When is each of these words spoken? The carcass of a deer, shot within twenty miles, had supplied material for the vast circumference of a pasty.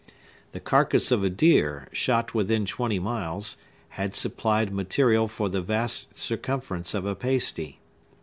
The 0.51 0.59
carcass 0.59 1.11
of 1.11 1.23
a 1.23 1.29
deer, 1.29 1.87
shot 1.91 2.33
within 2.33 2.65
twenty 2.65 2.97
miles, 2.97 3.55
had 3.89 4.15
supplied 4.15 4.73
material 4.73 5.27
for 5.27 5.47
the 5.47 5.61
vast 5.61 6.15
circumference 6.17 6.95
of 6.95 7.05
a 7.05 7.13
pasty. 7.13 7.77